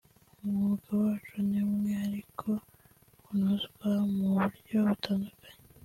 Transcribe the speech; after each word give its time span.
umwuga 0.43 0.89
wacu 1.03 1.35
ni 1.47 1.57
umwe 1.67 1.91
ariko 2.05 2.49
unozwa 3.31 3.89
mu 4.15 4.27
buryo 4.37 4.77
butandukanye 4.87 5.57